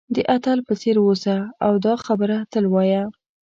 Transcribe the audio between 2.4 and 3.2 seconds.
تل وایه.